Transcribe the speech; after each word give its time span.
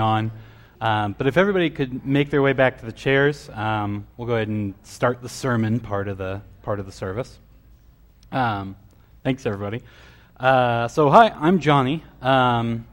on. 0.00 0.32
Um, 0.80 1.14
but 1.16 1.26
if 1.26 1.36
everybody 1.36 1.68
could 1.68 2.06
make 2.06 2.30
their 2.30 2.40
way 2.40 2.54
back 2.54 2.80
to 2.80 2.86
the 2.86 2.92
chairs, 2.92 3.50
um, 3.52 4.06
we'll 4.16 4.26
go 4.26 4.34
ahead 4.34 4.48
and 4.48 4.74
start 4.82 5.20
the 5.20 5.28
sermon 5.28 5.78
part 5.78 6.08
of 6.08 6.16
the 6.16 6.40
part 6.62 6.80
of 6.80 6.86
the 6.86 6.92
service. 6.92 7.38
Um, 8.32 8.76
thanks, 9.22 9.44
everybody. 9.44 9.82
Uh, 10.38 10.88
so, 10.88 11.10
hi, 11.10 11.28
I'm 11.28 11.60
Johnny, 11.60 12.02
um, 12.22 12.86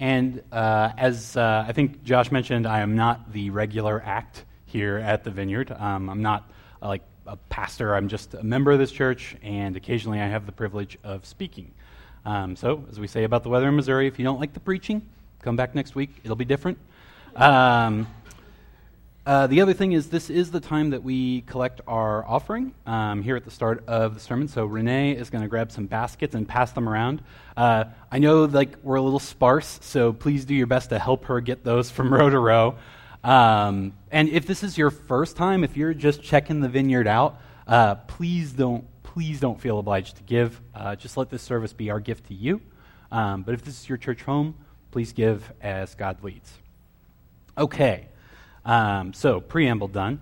and 0.00 0.42
uh, 0.50 0.90
as 0.98 1.36
uh, 1.36 1.64
I 1.68 1.72
think 1.72 2.02
Josh 2.02 2.32
mentioned, 2.32 2.66
I 2.66 2.80
am 2.80 2.96
not 2.96 3.32
the 3.32 3.50
regular 3.50 4.02
act 4.04 4.44
here 4.64 4.98
at 4.98 5.22
the 5.22 5.30
Vineyard. 5.30 5.70
Um, 5.70 6.10
I'm 6.10 6.22
not 6.22 6.50
uh, 6.82 6.88
like 6.88 7.02
a 7.28 7.36
pastor. 7.36 7.94
I'm 7.94 8.08
just 8.08 8.34
a 8.34 8.42
member 8.42 8.72
of 8.72 8.80
this 8.80 8.90
church, 8.90 9.36
and 9.42 9.76
occasionally 9.76 10.20
I 10.20 10.26
have 10.26 10.46
the 10.46 10.52
privilege 10.52 10.98
of 11.04 11.24
speaking. 11.24 11.72
Um, 12.24 12.56
so, 12.56 12.84
as 12.90 12.98
we 12.98 13.06
say 13.06 13.22
about 13.22 13.44
the 13.44 13.50
weather 13.50 13.68
in 13.68 13.76
Missouri, 13.76 14.08
if 14.08 14.18
you 14.18 14.24
don't 14.24 14.40
like 14.40 14.52
the 14.52 14.60
preaching, 14.60 15.06
come 15.42 15.56
back 15.56 15.74
next 15.74 15.94
week. 15.94 16.10
It'll 16.22 16.36
be 16.36 16.44
different. 16.44 16.78
Um, 17.34 18.06
uh, 19.26 19.46
the 19.46 19.60
other 19.60 19.74
thing 19.74 19.92
is, 19.92 20.08
this 20.08 20.30
is 20.30 20.50
the 20.50 20.60
time 20.60 20.90
that 20.90 21.02
we 21.02 21.42
collect 21.42 21.80
our 21.86 22.26
offering 22.26 22.72
um, 22.86 23.22
here 23.22 23.36
at 23.36 23.44
the 23.44 23.50
start 23.50 23.84
of 23.86 24.14
the 24.14 24.20
sermon. 24.20 24.48
So 24.48 24.64
Renee 24.64 25.12
is 25.12 25.30
going 25.30 25.42
to 25.42 25.48
grab 25.48 25.70
some 25.70 25.86
baskets 25.86 26.34
and 26.34 26.48
pass 26.48 26.72
them 26.72 26.88
around. 26.88 27.22
Uh, 27.56 27.84
I 28.10 28.18
know 28.18 28.44
like 28.44 28.76
we're 28.82 28.96
a 28.96 29.02
little 29.02 29.18
sparse, 29.18 29.78
so 29.82 30.12
please 30.12 30.44
do 30.44 30.54
your 30.54 30.66
best 30.66 30.90
to 30.90 30.98
help 30.98 31.26
her 31.26 31.40
get 31.40 31.64
those 31.64 31.90
from 31.90 32.12
row 32.14 32.30
to 32.30 32.38
row. 32.38 32.76
Um, 33.22 33.92
and 34.10 34.28
if 34.30 34.46
this 34.46 34.62
is 34.62 34.78
your 34.78 34.90
first 34.90 35.36
time, 35.36 35.64
if 35.64 35.76
you're 35.76 35.94
just 35.94 36.22
checking 36.22 36.60
the 36.60 36.68
vineyard 36.68 37.06
out, 37.06 37.40
uh, 37.66 37.96
please 37.96 38.52
don't 38.52 38.84
please 39.02 39.40
don't 39.40 39.60
feel 39.60 39.78
obliged 39.78 40.16
to 40.16 40.22
give. 40.22 40.60
Uh, 40.74 40.96
just 40.96 41.16
let 41.16 41.30
this 41.30 41.42
service 41.42 41.72
be 41.72 41.90
our 41.90 42.00
gift 42.00 42.28
to 42.28 42.34
you. 42.34 42.60
Um, 43.12 43.42
but 43.42 43.54
if 43.54 43.64
this 43.64 43.80
is 43.80 43.88
your 43.88 43.98
church 43.98 44.22
home, 44.22 44.54
please 44.90 45.12
give 45.12 45.52
as 45.60 45.94
God 45.94 46.22
leads. 46.22 46.52
Okay, 47.56 48.06
um, 48.64 49.12
so 49.12 49.40
preamble 49.40 49.88
done. 49.88 50.20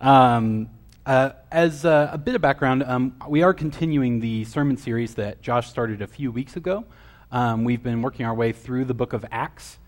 Um, 0.00 0.70
uh, 1.06 1.32
as 1.50 1.84
uh, 1.84 2.10
a 2.12 2.18
bit 2.18 2.34
of 2.34 2.40
background, 2.40 2.82
um, 2.82 3.16
we 3.28 3.42
are 3.42 3.54
continuing 3.54 4.20
the 4.20 4.44
sermon 4.44 4.76
series 4.76 5.14
that 5.14 5.40
Josh 5.40 5.68
started 5.68 6.02
a 6.02 6.06
few 6.06 6.30
weeks 6.30 6.56
ago. 6.56 6.84
Um, 7.32 7.64
we've 7.64 7.82
been 7.82 8.02
working 8.02 8.26
our 8.26 8.34
way 8.34 8.52
through 8.52 8.84
the 8.84 8.94
book 8.94 9.12
of 9.12 9.24
Acts. 9.30 9.78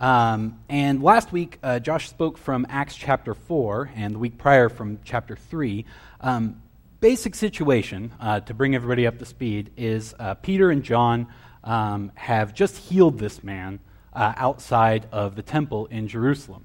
Um, 0.00 0.58
and 0.68 1.02
last 1.02 1.32
week, 1.32 1.58
uh, 1.62 1.78
Josh 1.78 2.08
spoke 2.08 2.38
from 2.38 2.66
Acts 2.70 2.96
chapter 2.96 3.34
4, 3.34 3.90
and 3.94 4.14
the 4.14 4.18
week 4.18 4.38
prior 4.38 4.70
from 4.70 4.98
chapter 5.04 5.36
3. 5.36 5.84
Um, 6.22 6.62
basic 7.00 7.34
situation, 7.34 8.12
uh, 8.18 8.40
to 8.40 8.54
bring 8.54 8.74
everybody 8.74 9.06
up 9.06 9.18
to 9.18 9.26
speed, 9.26 9.70
is 9.76 10.14
uh, 10.18 10.34
Peter 10.34 10.70
and 10.70 10.82
John 10.82 11.26
have 11.64 12.54
just 12.54 12.76
healed 12.76 13.18
this 13.18 13.42
man 13.42 13.80
uh, 14.12 14.32
outside 14.36 15.06
of 15.12 15.36
the 15.36 15.42
temple 15.42 15.86
in 15.86 16.08
Jerusalem. 16.08 16.64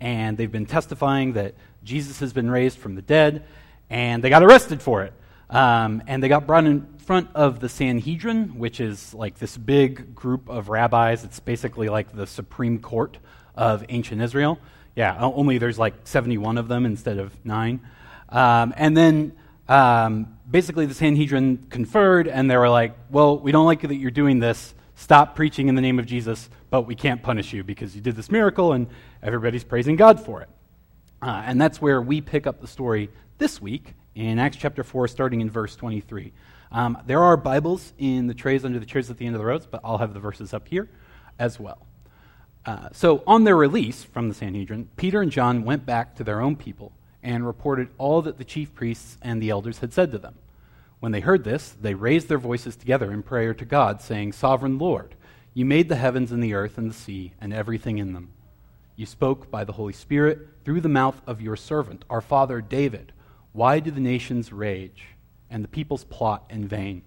And 0.00 0.36
they've 0.36 0.50
been 0.50 0.66
testifying 0.66 1.34
that 1.34 1.54
Jesus 1.82 2.20
has 2.20 2.32
been 2.32 2.50
raised 2.50 2.78
from 2.78 2.94
the 2.94 3.02
dead, 3.02 3.44
and 3.88 4.22
they 4.22 4.28
got 4.28 4.42
arrested 4.42 4.82
for 4.82 5.02
it. 5.02 5.12
Um, 5.48 6.02
and 6.06 6.22
they 6.22 6.28
got 6.28 6.46
brought 6.46 6.64
in 6.64 6.86
front 6.98 7.30
of 7.34 7.60
the 7.60 7.68
Sanhedrin, 7.68 8.58
which 8.58 8.80
is 8.80 9.14
like 9.14 9.38
this 9.38 9.56
big 9.56 10.14
group 10.14 10.48
of 10.48 10.68
rabbis. 10.68 11.24
It's 11.24 11.38
basically 11.38 11.88
like 11.88 12.14
the 12.14 12.26
Supreme 12.26 12.80
Court 12.80 13.18
of 13.54 13.84
ancient 13.88 14.20
Israel. 14.20 14.58
Yeah, 14.96 15.16
only 15.20 15.58
there's 15.58 15.78
like 15.78 15.94
71 16.04 16.58
of 16.58 16.68
them 16.68 16.84
instead 16.84 17.18
of 17.18 17.32
nine. 17.44 17.80
Um, 18.28 18.74
and 18.76 18.96
then 18.96 19.36
um, 19.68 20.35
basically 20.50 20.86
the 20.86 20.94
Sanhedrin 20.94 21.66
conferred, 21.70 22.28
and 22.28 22.50
they 22.50 22.56
were 22.56 22.68
like, 22.68 22.96
well, 23.10 23.38
we 23.38 23.52
don't 23.52 23.66
like 23.66 23.82
that 23.82 23.94
you're 23.94 24.10
doing 24.10 24.38
this. 24.38 24.74
Stop 24.94 25.36
preaching 25.36 25.68
in 25.68 25.74
the 25.74 25.82
name 25.82 25.98
of 25.98 26.06
Jesus 26.06 26.48
but 26.70 26.82
we 26.82 26.94
can't 26.94 27.22
punish 27.22 27.52
you 27.52 27.64
because 27.64 27.94
you 27.94 28.02
did 28.02 28.16
this 28.16 28.30
miracle 28.30 28.72
and 28.72 28.86
everybody's 29.22 29.64
praising 29.64 29.96
God 29.96 30.20
for 30.20 30.42
it. 30.42 30.48
Uh, 31.22 31.42
and 31.46 31.60
that's 31.60 31.80
where 31.80 32.02
we 32.02 32.20
pick 32.20 32.46
up 32.46 32.60
the 32.60 32.66
story 32.66 33.10
this 33.38 33.60
week 33.60 33.94
in 34.14 34.38
Acts 34.38 34.56
chapter 34.56 34.84
4, 34.84 35.08
starting 35.08 35.40
in 35.40 35.50
verse 35.50 35.76
23. 35.76 36.32
Um, 36.72 36.98
there 37.06 37.22
are 37.22 37.36
Bibles 37.36 37.92
in 37.98 38.26
the 38.26 38.34
trays 38.34 38.64
under 38.64 38.78
the 38.78 38.86
chairs 38.86 39.10
at 39.10 39.16
the 39.16 39.26
end 39.26 39.34
of 39.34 39.40
the 39.40 39.46
rows, 39.46 39.66
but 39.66 39.80
I'll 39.84 39.98
have 39.98 40.14
the 40.14 40.20
verses 40.20 40.52
up 40.52 40.68
here 40.68 40.88
as 41.38 41.60
well. 41.60 41.86
Uh, 42.64 42.88
so, 42.92 43.22
on 43.26 43.44
their 43.44 43.56
release 43.56 44.02
from 44.02 44.28
the 44.28 44.34
Sanhedrin, 44.34 44.88
Peter 44.96 45.22
and 45.22 45.30
John 45.30 45.64
went 45.64 45.86
back 45.86 46.16
to 46.16 46.24
their 46.24 46.40
own 46.40 46.56
people 46.56 46.92
and 47.22 47.46
reported 47.46 47.88
all 47.96 48.20
that 48.22 48.38
the 48.38 48.44
chief 48.44 48.74
priests 48.74 49.16
and 49.22 49.40
the 49.40 49.50
elders 49.50 49.78
had 49.78 49.92
said 49.92 50.10
to 50.10 50.18
them. 50.18 50.34
When 51.06 51.12
they 51.12 51.20
heard 51.20 51.44
this, 51.44 51.76
they 51.80 51.94
raised 51.94 52.26
their 52.26 52.36
voices 52.36 52.74
together 52.74 53.12
in 53.12 53.22
prayer 53.22 53.54
to 53.54 53.64
God, 53.64 54.02
saying, 54.02 54.32
Sovereign 54.32 54.76
Lord, 54.76 55.14
you 55.54 55.64
made 55.64 55.88
the 55.88 55.94
heavens 55.94 56.32
and 56.32 56.42
the 56.42 56.54
earth 56.54 56.78
and 56.78 56.90
the 56.90 56.94
sea 56.94 57.32
and 57.40 57.52
everything 57.52 57.98
in 57.98 58.12
them. 58.12 58.32
You 58.96 59.06
spoke 59.06 59.48
by 59.48 59.62
the 59.62 59.74
Holy 59.74 59.92
Spirit 59.92 60.48
through 60.64 60.80
the 60.80 60.88
mouth 60.88 61.22
of 61.24 61.40
your 61.40 61.54
servant, 61.54 62.04
our 62.10 62.20
father 62.20 62.60
David. 62.60 63.12
Why 63.52 63.78
do 63.78 63.92
the 63.92 64.00
nations 64.00 64.52
rage 64.52 65.04
and 65.48 65.62
the 65.62 65.68
peoples 65.68 66.02
plot 66.02 66.44
in 66.50 66.66
vain? 66.66 67.02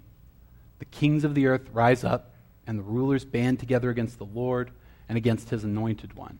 The 0.78 0.86
kings 0.86 1.26
of 1.26 1.36
the 1.36 1.48
earth 1.48 1.68
rise 1.74 2.06
up, 2.06 2.34
and 2.66 2.80
the 2.80 2.84
rulers 2.84 3.26
band 3.26 3.60
together 3.60 3.90
against 3.90 4.18
the 4.18 4.24
Lord 4.24 4.72
and 5.10 5.18
against 5.18 5.50
his 5.50 5.66
anointed 5.66 6.14
one. 6.14 6.40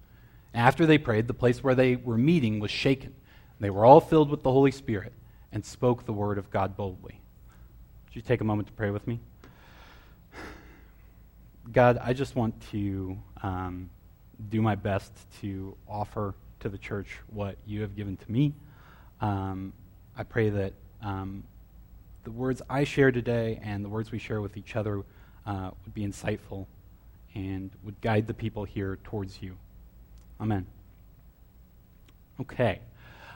After 0.53 0.85
they 0.85 0.97
prayed, 0.97 1.27
the 1.27 1.33
place 1.33 1.63
where 1.63 1.75
they 1.75 1.95
were 1.95 2.17
meeting 2.17 2.59
was 2.59 2.71
shaken. 2.71 3.13
They 3.59 3.69
were 3.69 3.85
all 3.85 4.01
filled 4.01 4.29
with 4.29 4.43
the 4.43 4.51
Holy 4.51 4.71
Spirit 4.71 5.13
and 5.51 5.63
spoke 5.63 6.05
the 6.05 6.13
word 6.13 6.37
of 6.37 6.49
God 6.49 6.75
boldly. 6.75 7.19
Would 8.05 8.15
you 8.15 8.21
take 8.21 8.41
a 8.41 8.43
moment 8.43 8.67
to 8.67 8.73
pray 8.73 8.89
with 8.89 9.07
me? 9.07 9.19
God, 11.71 11.99
I 12.01 12.13
just 12.13 12.35
want 12.35 12.55
to 12.71 13.17
um, 13.43 13.89
do 14.49 14.61
my 14.61 14.75
best 14.75 15.13
to 15.41 15.75
offer 15.87 16.33
to 16.61 16.69
the 16.69 16.77
church 16.77 17.19
what 17.27 17.55
you 17.65 17.81
have 17.81 17.95
given 17.95 18.17
to 18.17 18.31
me. 18.31 18.53
Um, 19.21 19.73
I 20.17 20.23
pray 20.23 20.49
that 20.49 20.73
um, 21.01 21.43
the 22.23 22.31
words 22.31 22.61
I 22.69 22.83
share 22.83 23.11
today 23.11 23.59
and 23.63 23.85
the 23.85 23.89
words 23.89 24.11
we 24.11 24.19
share 24.19 24.41
with 24.41 24.57
each 24.57 24.75
other 24.75 25.03
uh, 25.45 25.71
would 25.85 25.93
be 25.93 26.05
insightful 26.05 26.65
and 27.33 27.71
would 27.83 27.99
guide 28.01 28.27
the 28.27 28.33
people 28.33 28.63
here 28.63 28.97
towards 29.03 29.41
you. 29.41 29.57
Amen. 30.41 30.65
Okay. 32.39 32.79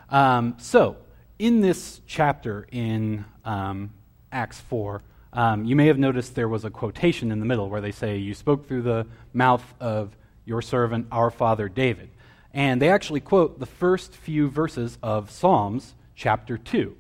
Um, 0.09 0.55
so, 0.57 0.97
in 1.37 1.61
this 1.61 2.01
chapter 2.07 2.67
in 2.71 3.25
um, 3.43 3.91
Acts 4.31 4.59
4, 4.61 5.03
um, 5.33 5.65
you 5.65 5.75
may 5.75 5.87
have 5.87 5.99
noticed 5.99 6.33
there 6.33 6.49
was 6.49 6.65
a 6.65 6.69
quotation 6.71 7.31
in 7.31 7.39
the 7.39 7.45
middle 7.45 7.69
where 7.69 7.81
they 7.81 7.91
say, 7.91 8.17
You 8.17 8.33
spoke 8.33 8.67
through 8.67 8.81
the 8.81 9.05
mouth 9.33 9.63
of 9.79 10.15
your 10.45 10.61
servant, 10.61 11.07
our 11.11 11.29
father 11.29 11.69
David. 11.69 12.09
And 12.53 12.81
they 12.81 12.89
actually 12.89 13.19
quote 13.19 13.59
the 13.59 13.65
first 13.65 14.15
few 14.15 14.49
verses 14.49 14.97
of 15.03 15.29
Psalms 15.29 15.93
chapter 16.15 16.57
2. 16.57 16.95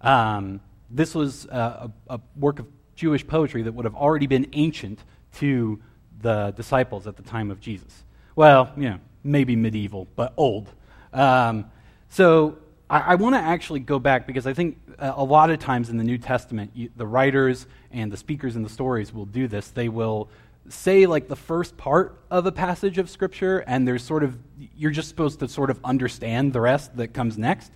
Um, 0.00 0.60
this 0.88 1.14
was 1.14 1.46
a, 1.46 1.90
a, 2.08 2.20
work 2.36 2.60
of 2.60 2.66
Jewish 2.94 3.26
poetry 3.26 3.62
that 3.62 3.72
would 3.72 3.84
have 3.84 3.94
already 3.94 4.26
been 4.26 4.48
ancient 4.52 5.00
to 5.38 5.80
the 6.20 6.52
disciples 6.56 7.06
at 7.06 7.16
the 7.16 7.22
time 7.22 7.50
of 7.50 7.60
Jesus. 7.60 8.04
Well, 8.36 8.70
you 8.76 8.90
know, 8.90 8.98
maybe 9.22 9.56
medieval, 9.56 10.06
but 10.16 10.32
old. 10.36 10.68
Um, 11.12 11.70
so 12.08 12.58
I, 12.88 13.00
I 13.00 13.14
want 13.16 13.34
to 13.34 13.40
actually 13.40 13.80
go 13.80 13.98
back 13.98 14.26
because 14.26 14.46
I 14.46 14.54
think 14.54 14.78
a 14.98 15.24
lot 15.24 15.50
of 15.50 15.58
times 15.58 15.88
in 15.88 15.96
the 15.96 16.04
New 16.04 16.18
Testament, 16.18 16.72
you, 16.74 16.90
the 16.96 17.06
writers 17.06 17.66
and 17.90 18.12
the 18.12 18.16
speakers 18.16 18.56
in 18.56 18.62
the 18.62 18.68
stories 18.68 19.12
will 19.12 19.26
do 19.26 19.48
this. 19.48 19.68
They 19.68 19.88
will 19.88 20.28
say 20.68 21.06
like 21.06 21.28
the 21.28 21.36
first 21.36 21.76
part 21.76 22.20
of 22.30 22.46
a 22.46 22.52
passage 22.52 22.98
of 22.98 23.10
scripture 23.10 23.58
and 23.60 23.86
there's 23.86 24.02
sort 24.02 24.22
of 24.22 24.38
you're 24.76 24.90
just 24.90 25.08
supposed 25.08 25.40
to 25.40 25.48
sort 25.48 25.70
of 25.70 25.80
understand 25.84 26.52
the 26.52 26.60
rest 26.60 26.96
that 26.96 27.08
comes 27.08 27.36
next 27.38 27.72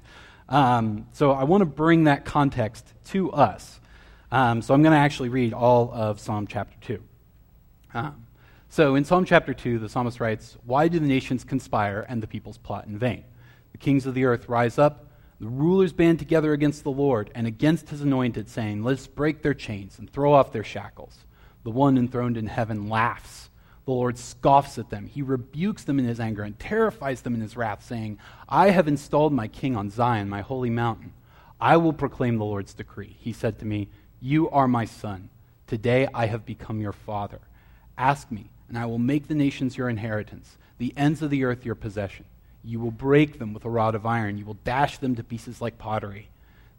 um, 0.49 1.07
so 1.13 1.33
i 1.33 1.43
want 1.43 1.61
to 1.61 1.67
bring 1.67 2.05
that 2.05 2.25
context 2.25 2.93
to 3.05 3.33
us 3.33 3.81
um, 4.31 4.63
so 4.63 4.75
i'm 4.75 4.83
going 4.83 4.93
to 4.93 4.99
actually 4.99 5.29
read 5.29 5.53
all 5.53 5.91
of 5.93 6.21
psalm 6.21 6.47
chapter 6.47 6.77
2 6.83 7.03
um, 7.95 8.24
so 8.75 8.97
in 8.97 9.05
psalm 9.05 9.25
chapter 9.25 9.55
2 9.55 9.79
the 9.79 9.89
psalmist 9.89 10.19
writes 10.19 10.57
why 10.65 10.89
do 10.89 10.99
the 10.99 11.07
nations 11.07 11.45
conspire 11.45 12.05
and 12.09 12.23
the 12.23 12.27
peoples 12.27 12.59
plot 12.59 12.87
in 12.87 12.99
vain 12.99 13.23
the 13.73 13.79
kings 13.79 14.05
of 14.05 14.15
the 14.15 14.25
earth 14.25 14.49
rise 14.49 14.79
up 14.79 15.05
the 15.41 15.51
rulers 15.51 15.93
band 15.93 16.19
together 16.19 16.53
against 16.53 16.85
the 16.85 16.91
Lord 16.91 17.31
and 17.35 17.47
against 17.47 17.91
his 17.91 18.01
anointed, 18.01 18.49
saying, 18.49 18.83
Let's 18.83 19.07
break 19.07 19.43
their 19.43 19.53
chains 19.53 19.99
and 19.99 20.09
throw 20.09 20.33
off 20.33 20.53
their 20.53 20.65
shackles. 20.65 21.27
The 21.65 21.71
one 21.71 21.99
enthroned 21.99 22.37
in 22.37 22.47
heaven 22.47 22.89
laughs. 22.89 23.51
The 23.85 23.91
Lord 23.91 24.17
scoffs 24.17 24.79
at 24.79 24.91
them. 24.91 25.07
He 25.07 25.21
rebukes 25.21 25.85
them 25.85 25.99
in 25.99 26.07
his 26.07 26.21
anger 26.21 26.45
and 26.45 26.59
terrifies 26.59 27.23
them 27.23 27.35
in 27.35 27.41
his 27.41 27.57
wrath, 27.57 27.85
saying, 27.85 28.19
I 28.49 28.71
have 28.71 28.89
installed 28.89 29.33
my 29.33 29.49
king 29.49 29.77
on 29.77 29.91
Zion, 29.91 30.31
my 30.31 30.41
holy 30.41 30.71
mountain. 30.71 31.13
I 31.61 31.77
will 31.77 31.93
proclaim 31.93 32.39
the 32.39 32.45
Lord's 32.45 32.73
decree. 32.73 33.17
He 33.19 33.33
said 33.33 33.59
to 33.59 33.67
me, 33.67 33.89
You 34.21 34.49
are 34.51 34.69
my 34.69 34.85
son. 34.85 35.31
Today 35.67 36.09
I 36.15 36.27
have 36.27 36.47
become 36.47 36.81
your 36.81 36.93
father. 36.93 37.41
Ask 37.99 38.31
me, 38.31 38.51
and 38.69 38.79
I 38.79 38.87
will 38.87 38.99
make 38.99 39.29
the 39.29 39.35
nations 39.35 39.77
your 39.77 39.89
inheritance, 39.89 40.57
the 40.79 40.95
ends 40.97 41.23
of 41.23 41.31
the 41.31 41.45
earth 41.45 41.65
your 41.65 41.75
possession. 41.75 42.25
You 42.65 42.81
will 42.81 42.91
break 42.91 43.39
them 43.39 43.53
with 43.53 43.65
a 43.65 43.71
rod 43.71 43.95
of 43.95 44.07
iron. 44.07 44.39
You 44.39 44.47
will 44.47 44.59
dash 44.65 44.99
them 44.99 45.15
to 45.17 45.23
pieces 45.23 45.61
like 45.61 45.79
pottery. 45.79 46.29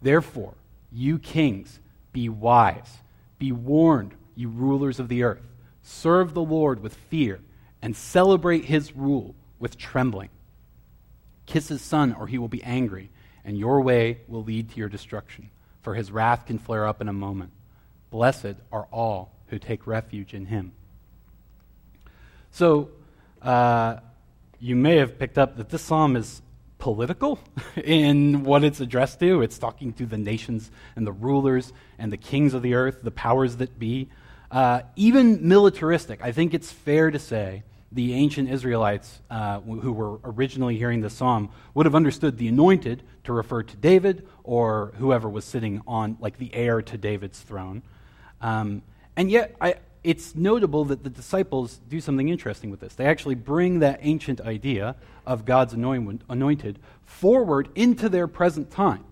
Therefore, 0.02 0.54
you 0.92 1.18
kings, 1.18 1.78
be 2.12 2.28
wise. 2.28 2.98
Be 3.38 3.52
warned, 3.52 4.14
you 4.34 4.48
rulers 4.48 4.98
of 4.98 5.08
the 5.08 5.22
earth. 5.22 5.42
Serve 5.82 6.34
the 6.34 6.42
Lord 6.42 6.82
with 6.82 6.94
fear 6.94 7.40
and 7.80 7.94
celebrate 7.94 8.64
his 8.64 8.96
rule 8.96 9.34
with 9.58 9.78
trembling. 9.78 10.30
Kiss 11.46 11.68
his 11.68 11.82
son, 11.82 12.12
or 12.18 12.26
he 12.26 12.38
will 12.38 12.48
be 12.48 12.64
angry, 12.64 13.10
and 13.44 13.56
your 13.56 13.80
way 13.80 14.18
will 14.26 14.42
lead 14.42 14.70
to 14.70 14.76
your 14.78 14.88
destruction, 14.88 15.50
for 15.82 15.94
his 15.94 16.10
wrath 16.10 16.46
can 16.46 16.58
flare 16.58 16.86
up 16.86 17.00
in 17.00 17.08
a 17.08 17.12
moment. 17.12 17.52
Blessed 18.10 18.56
are 18.72 18.88
all 18.90 19.32
who 19.48 19.58
take 19.58 19.86
refuge 19.86 20.34
in 20.34 20.46
him. 20.46 20.72
So, 22.56 22.88
uh, 23.42 23.98
you 24.60 24.76
may 24.76 24.96
have 24.96 25.18
picked 25.18 25.36
up 25.36 25.58
that 25.58 25.68
this 25.68 25.82
psalm 25.82 26.16
is 26.16 26.40
political 26.78 27.38
in 27.76 28.44
what 28.44 28.64
it's 28.64 28.80
addressed 28.80 29.20
to. 29.20 29.42
It's 29.42 29.58
talking 29.58 29.92
to 29.92 30.06
the 30.06 30.16
nations 30.16 30.70
and 30.96 31.06
the 31.06 31.12
rulers 31.12 31.74
and 31.98 32.10
the 32.10 32.16
kings 32.16 32.54
of 32.54 32.62
the 32.62 32.72
earth, 32.72 33.00
the 33.02 33.10
powers 33.10 33.56
that 33.56 33.78
be 33.78 34.08
uh, 34.50 34.80
even 34.96 35.46
militaristic. 35.46 36.22
I 36.22 36.32
think 36.32 36.54
it's 36.54 36.72
fair 36.72 37.10
to 37.10 37.18
say 37.18 37.62
the 37.92 38.14
ancient 38.14 38.48
Israelites 38.48 39.20
uh, 39.28 39.60
who 39.60 39.92
were 39.92 40.18
originally 40.24 40.78
hearing 40.78 41.02
the 41.02 41.10
psalm 41.10 41.50
would 41.74 41.84
have 41.84 41.94
understood 41.94 42.38
the 42.38 42.48
anointed 42.48 43.02
to 43.24 43.34
refer 43.34 43.64
to 43.64 43.76
David 43.76 44.26
or 44.44 44.94
whoever 44.96 45.28
was 45.28 45.44
sitting 45.44 45.82
on, 45.86 46.16
like 46.20 46.38
the 46.38 46.54
heir 46.54 46.80
to 46.80 46.96
David's 46.96 47.38
throne. 47.38 47.82
Um, 48.40 48.80
and 49.14 49.30
yet, 49.30 49.54
I, 49.60 49.74
it's 50.06 50.36
notable 50.36 50.84
that 50.86 51.02
the 51.02 51.10
disciples 51.10 51.80
do 51.88 52.00
something 52.00 52.28
interesting 52.28 52.70
with 52.70 52.78
this. 52.78 52.94
They 52.94 53.06
actually 53.06 53.34
bring 53.34 53.80
that 53.80 53.98
ancient 54.02 54.40
idea 54.40 54.94
of 55.26 55.44
God's 55.44 55.72
anointed 55.74 56.78
forward 57.04 57.68
into 57.74 58.08
their 58.08 58.28
present 58.28 58.70
time, 58.70 59.04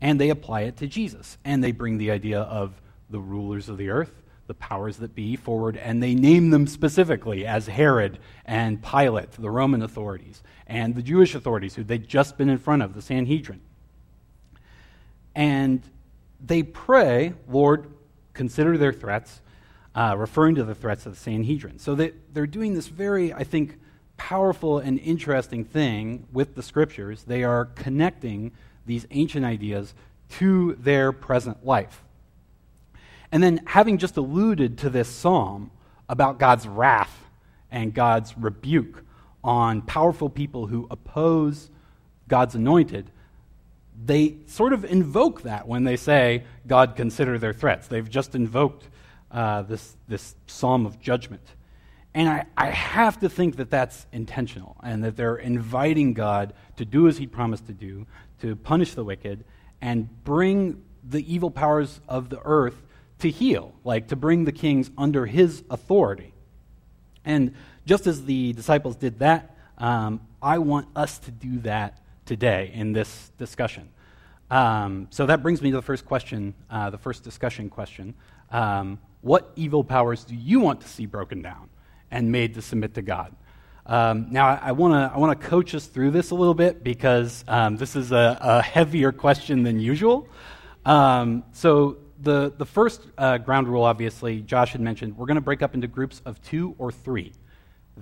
and 0.00 0.20
they 0.20 0.30
apply 0.30 0.62
it 0.62 0.76
to 0.76 0.86
Jesus. 0.86 1.36
And 1.44 1.64
they 1.64 1.72
bring 1.72 1.98
the 1.98 2.12
idea 2.12 2.40
of 2.42 2.80
the 3.10 3.18
rulers 3.18 3.68
of 3.68 3.76
the 3.76 3.90
earth 3.90 4.22
the 4.46 4.54
powers 4.54 4.98
that 4.98 5.14
be 5.14 5.34
forward, 5.36 5.76
and 5.76 6.00
they 6.00 6.14
name 6.14 6.50
them 6.50 6.66
specifically 6.66 7.44
as 7.44 7.66
Herod 7.66 8.18
and 8.44 8.80
Pilate, 8.82 9.32
the 9.32 9.50
Roman 9.50 9.82
authorities, 9.82 10.42
and 10.66 10.94
the 10.94 11.02
Jewish 11.02 11.34
authorities 11.34 11.74
who 11.74 11.82
they'd 11.82 12.06
just 12.06 12.38
been 12.38 12.48
in 12.48 12.58
front 12.58 12.82
of, 12.82 12.94
the 12.94 13.02
Sanhedrin. 13.02 13.60
And 15.34 15.82
they 16.40 16.62
pray, 16.62 17.34
Lord, 17.48 17.90
consider 18.34 18.78
their 18.78 18.92
threats, 18.92 19.40
uh, 19.96 20.14
referring 20.16 20.54
to 20.54 20.62
the 20.62 20.74
threats 20.74 21.06
of 21.06 21.14
the 21.14 21.18
Sanhedrin. 21.18 21.78
So 21.78 21.94
they, 21.94 22.12
they're 22.32 22.46
doing 22.46 22.74
this 22.74 22.86
very, 22.86 23.32
I 23.32 23.44
think, 23.44 23.78
powerful 24.18 24.78
and 24.78 24.98
interesting 25.00 25.64
thing 25.64 26.26
with 26.32 26.54
the 26.54 26.62
scriptures. 26.62 27.22
They 27.22 27.44
are 27.44 27.64
connecting 27.64 28.52
these 28.84 29.06
ancient 29.10 29.46
ideas 29.46 29.94
to 30.28 30.74
their 30.74 31.12
present 31.12 31.64
life. 31.64 32.02
And 33.32 33.42
then, 33.42 33.62
having 33.66 33.98
just 33.98 34.16
alluded 34.16 34.78
to 34.78 34.90
this 34.90 35.08
psalm 35.08 35.70
about 36.08 36.38
God's 36.38 36.68
wrath 36.68 37.24
and 37.70 37.92
God's 37.92 38.36
rebuke 38.38 39.02
on 39.42 39.82
powerful 39.82 40.28
people 40.28 40.66
who 40.66 40.86
oppose 40.90 41.70
God's 42.28 42.54
anointed, 42.54 43.10
they 44.04 44.36
sort 44.46 44.72
of 44.72 44.84
invoke 44.84 45.42
that 45.42 45.66
when 45.66 45.84
they 45.84 45.96
say, 45.96 46.44
God, 46.66 46.96
consider 46.96 47.38
their 47.38 47.52
threats. 47.52 47.88
They've 47.88 48.08
just 48.08 48.34
invoked 48.34 48.88
uh, 49.30 49.62
this, 49.62 49.96
this 50.08 50.34
psalm 50.46 50.86
of 50.86 51.00
judgment. 51.00 51.42
And 52.14 52.28
I, 52.28 52.46
I 52.56 52.70
have 52.70 53.20
to 53.20 53.28
think 53.28 53.56
that 53.56 53.70
that's 53.70 54.06
intentional 54.12 54.76
and 54.82 55.04
that 55.04 55.16
they're 55.16 55.36
inviting 55.36 56.14
God 56.14 56.54
to 56.76 56.84
do 56.84 57.08
as 57.08 57.18
he 57.18 57.26
promised 57.26 57.66
to 57.66 57.72
do, 57.72 58.06
to 58.40 58.56
punish 58.56 58.94
the 58.94 59.04
wicked 59.04 59.44
and 59.82 60.08
bring 60.24 60.82
the 61.04 61.32
evil 61.32 61.50
powers 61.50 62.00
of 62.08 62.30
the 62.30 62.40
earth 62.44 62.82
to 63.18 63.30
heal, 63.30 63.74
like 63.84 64.08
to 64.08 64.16
bring 64.16 64.44
the 64.44 64.52
kings 64.52 64.90
under 64.96 65.26
his 65.26 65.62
authority. 65.70 66.32
And 67.24 67.54
just 67.84 68.06
as 68.06 68.24
the 68.24 68.52
disciples 68.52 68.96
did 68.96 69.18
that, 69.18 69.56
um, 69.78 70.20
I 70.40 70.58
want 70.58 70.88
us 70.96 71.18
to 71.18 71.30
do 71.30 71.58
that 71.60 72.00
today 72.24 72.70
in 72.74 72.92
this 72.92 73.30
discussion. 73.38 73.88
Um, 74.50 75.08
so 75.10 75.26
that 75.26 75.42
brings 75.42 75.60
me 75.60 75.70
to 75.70 75.76
the 75.76 75.82
first 75.82 76.06
question, 76.06 76.54
uh, 76.70 76.90
the 76.90 76.98
first 76.98 77.24
discussion 77.24 77.68
question. 77.68 78.14
Um, 78.50 78.98
what 79.22 79.50
evil 79.56 79.82
powers 79.82 80.24
do 80.24 80.34
you 80.34 80.60
want 80.60 80.80
to 80.82 80.88
see 80.88 81.06
broken 81.06 81.42
down 81.42 81.68
and 82.10 82.30
made 82.30 82.54
to 82.54 82.62
submit 82.62 82.94
to 82.94 83.02
God? 83.02 83.34
Um, 83.86 84.28
now, 84.30 84.48
I, 84.48 84.68
I 84.68 84.72
want 84.72 85.40
to 85.40 85.46
coach 85.46 85.74
us 85.74 85.86
through 85.86 86.10
this 86.10 86.30
a 86.30 86.34
little 86.34 86.54
bit 86.54 86.82
because 86.82 87.44
um, 87.46 87.76
this 87.76 87.94
is 87.94 88.10
a, 88.12 88.38
a, 88.40 88.62
heavier 88.62 89.12
question 89.12 89.62
than 89.62 89.78
usual. 89.78 90.28
Um, 90.84 91.44
so, 91.52 91.98
the, 92.18 92.52
the 92.56 92.64
first 92.64 93.02
uh, 93.18 93.38
ground 93.38 93.68
rule, 93.68 93.84
obviously, 93.84 94.40
Josh 94.40 94.72
had 94.72 94.80
mentioned, 94.80 95.16
we're 95.16 95.26
going 95.26 95.36
to 95.36 95.42
break 95.42 95.62
up 95.62 95.74
into 95.74 95.86
groups 95.86 96.22
of 96.24 96.40
two 96.42 96.74
or 96.78 96.90
three. 96.90 97.32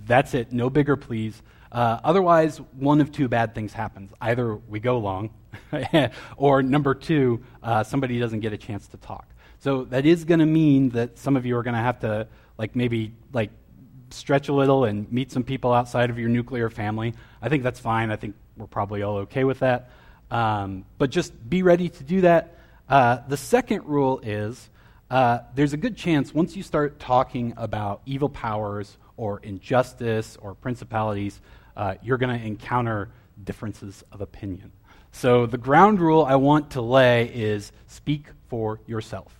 That's 0.06 0.34
it. 0.34 0.52
No 0.52 0.70
bigger, 0.70 0.96
please. 0.96 1.42
Uh, 1.74 1.98
otherwise, 2.04 2.58
one 2.78 3.00
of 3.00 3.10
two 3.10 3.26
bad 3.26 3.52
things 3.54 3.72
happens. 3.72 4.12
Either 4.20 4.54
we 4.54 4.78
go 4.78 4.98
long, 4.98 5.30
or 6.36 6.62
number 6.62 6.94
two, 6.94 7.42
uh, 7.64 7.82
somebody 7.82 8.20
doesn't 8.20 8.40
get 8.40 8.52
a 8.52 8.56
chance 8.56 8.86
to 8.86 8.96
talk. 8.96 9.26
So 9.58 9.84
that 9.86 10.06
is 10.06 10.24
going 10.24 10.38
to 10.38 10.46
mean 10.46 10.90
that 10.90 11.18
some 11.18 11.36
of 11.36 11.44
you 11.44 11.56
are 11.56 11.64
going 11.64 11.74
to 11.74 11.80
have 11.80 11.98
to, 12.00 12.28
like, 12.58 12.76
maybe 12.76 13.12
like 13.32 13.50
stretch 14.10 14.48
a 14.48 14.52
little 14.52 14.84
and 14.84 15.10
meet 15.10 15.32
some 15.32 15.42
people 15.42 15.72
outside 15.72 16.10
of 16.10 16.18
your 16.18 16.28
nuclear 16.28 16.70
family. 16.70 17.14
I 17.42 17.48
think 17.48 17.64
that's 17.64 17.80
fine. 17.80 18.12
I 18.12 18.16
think 18.16 18.36
we're 18.56 18.66
probably 18.66 19.02
all 19.02 19.16
okay 19.18 19.42
with 19.42 19.58
that. 19.58 19.90
Um, 20.30 20.84
but 20.98 21.10
just 21.10 21.32
be 21.50 21.62
ready 21.62 21.88
to 21.88 22.04
do 22.04 22.20
that. 22.20 22.56
Uh, 22.88 23.18
the 23.26 23.36
second 23.36 23.84
rule 23.84 24.20
is 24.22 24.70
uh, 25.10 25.40
there's 25.54 25.72
a 25.72 25.76
good 25.76 25.96
chance 25.96 26.32
once 26.32 26.56
you 26.56 26.62
start 26.62 27.00
talking 27.00 27.52
about 27.56 28.02
evil 28.06 28.28
powers 28.28 28.96
or 29.16 29.40
injustice 29.40 30.36
or 30.40 30.54
principalities, 30.54 31.40
uh, 31.76 31.94
you're 32.02 32.18
going 32.18 32.38
to 32.38 32.44
encounter 32.44 33.10
differences 33.42 34.04
of 34.12 34.20
opinion. 34.20 34.72
So, 35.12 35.46
the 35.46 35.58
ground 35.58 36.00
rule 36.00 36.24
I 36.24 36.34
want 36.36 36.70
to 36.72 36.80
lay 36.80 37.26
is 37.26 37.70
speak 37.86 38.26
for 38.48 38.80
yourself. 38.86 39.32